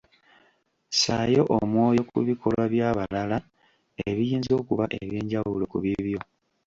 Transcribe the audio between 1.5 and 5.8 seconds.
omwoyo ku bikolwa by'abalala ebiyinza okuba eby'enjawulo ku